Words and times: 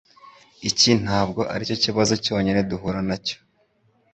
Iki 0.69 0.89
ntabwo 1.03 1.41
aricyo 1.53 1.77
kibazo 1.83 2.13
cyonyine 2.25 2.59
duhura 2.69 2.99
nacyo. 3.07 3.37